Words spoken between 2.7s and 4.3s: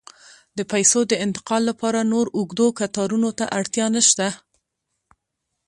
کتارونو ته اړتیا نشته.